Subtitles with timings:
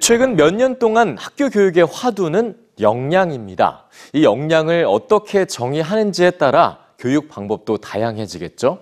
[0.00, 3.84] 최근 몇 년 동안 학교 교육의 화두는 역량입니다.
[4.12, 8.80] 이 역량을 어떻게 정의하는지에 따라 교육 방법도 다양해지겠죠?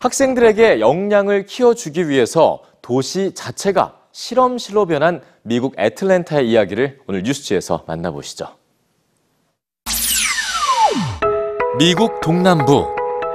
[0.00, 8.46] 학생들에게 역량을 키워주기 위해서 도시 자체가 실험실로 변한 미국 애틀랜타의 이야기를 오늘 뉴스지에서 만나보시죠.
[11.78, 12.86] 미국 동남부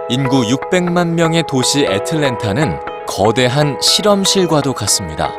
[0.09, 5.33] 인구 600만 명의 도시 애틀랜타는 거대한 실험실과도 같습니다.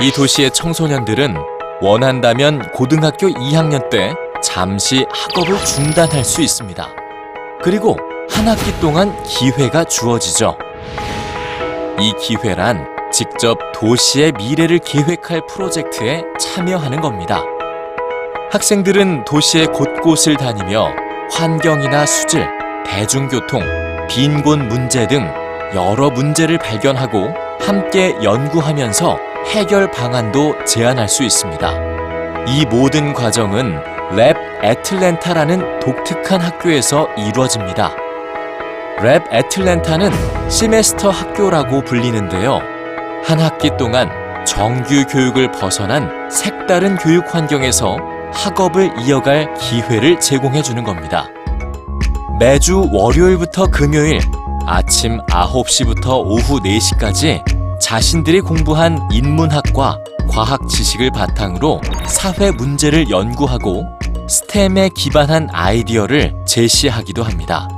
[0.00, 1.36] 이 도시의 청소년들은
[1.80, 6.88] 원한다면 고등학교 2학년 때 잠시 학업을 중단할 수 있습니다.
[7.62, 7.96] 그리고
[8.30, 10.56] 한 학기 동안 기회가 주어지죠.
[12.00, 17.42] 이 기회란 직접 도시의 미래를 계획할 프로젝트에 참여하는 겁니다.
[18.50, 20.90] 학생들은 도시의 곳곳을 다니며
[21.30, 22.46] 환경이나 수질,
[22.84, 23.62] 대중교통,
[24.08, 25.26] 빈곤 문제 등
[25.74, 27.28] 여러 문제를 발견하고
[27.60, 31.72] 함께 연구하면서 해결 방안도 제안할 수 있습니다.
[32.46, 33.78] 이 모든 과정은
[34.12, 37.92] 랩 애틀랜타라는 독특한 학교에서 이루어집니다.
[39.02, 40.10] 랩 애틀랜타는
[40.48, 42.60] 시메스터 학교라고 불리는데요.
[43.24, 44.08] 한 학기 동안
[44.44, 47.96] 정규 교육을 벗어난 색다른 교육 환경에서
[48.32, 51.28] 학업을 이어갈 기회를 제공해 주는 겁니다.
[52.38, 54.20] 매주 월요일부터 금요일
[54.66, 59.98] 아침 9시부터 오후 4시까지 자신들이 공부한 인문학과
[60.30, 63.84] 과학 지식을 바탕으로 사회 문제를 연구하고
[64.28, 67.68] 스템에 기반한 아이디어를 제시하기도 합니다.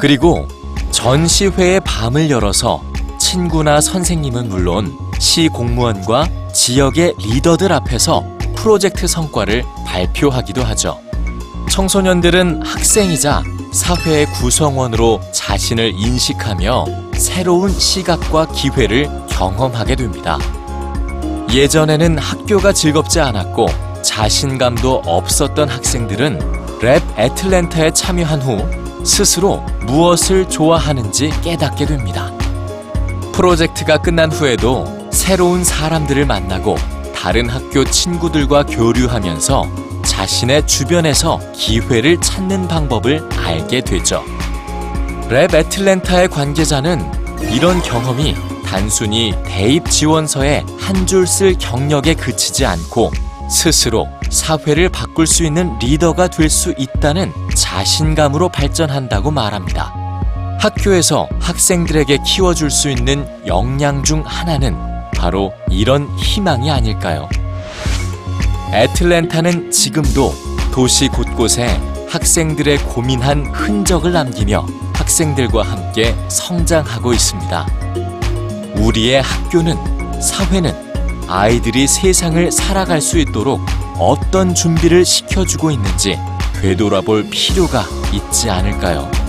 [0.00, 0.48] 그리고
[0.90, 2.82] 전시회의 밤을 열어서
[3.18, 8.24] 친구나 선생님은 물론 시 공무원과 지역의 리더들 앞에서
[8.56, 10.98] 프로젝트 성과를 발표하기도 하죠.
[11.70, 16.84] 청소년들은 학생이자 사회의 구성원으로 자신을 인식하며
[17.14, 20.38] 새로운 시각과 기회를 경험하게 됩니다.
[21.50, 23.66] 예전에는 학교가 즐겁지 않았고
[24.02, 32.30] 자신감도 없었던 학생들은 랩 애틀랜타에 참여한 후 스스로 무엇을 좋아하는지 깨닫게 됩니다.
[33.32, 36.76] 프로젝트가 끝난 후에도 새로운 사람들을 만나고
[37.14, 44.22] 다른 학교 친구들과 교류하면서 자신의 주변에서 기회를 찾는 방법을 알게 되죠.
[45.28, 47.00] 랩 애틀랜타의 관계자는
[47.52, 48.34] 이런 경험이
[48.66, 53.10] 단순히 대입 지원서에 한 줄 쓸 경력에 그치지 않고
[53.50, 59.92] 스스로 사회를 바꿀 수 있는 리더가 될 수 있다는 자신감으로 발전한다고 말합니다.
[60.60, 64.76] 학교에서 학생들에게 키워줄 수 있는 역량 중 하나는
[65.16, 67.28] 바로 이런 희망이 아닐까요?
[68.72, 70.34] 애틀랜타는 지금도
[70.72, 71.66] 도시 곳곳에
[72.08, 77.66] 학생들의 고민한 흔적을 남기며 학생들과 함께 성장하고 있습니다.
[78.76, 79.76] 우리의 학교는,
[80.22, 80.74] 사회는
[81.28, 83.60] 아이들이 세상을 살아갈 수 있도록
[83.98, 86.18] 어떤 준비를 시켜주고 있는지
[86.62, 89.21] 되돌아볼 필요가 있지 않을까요?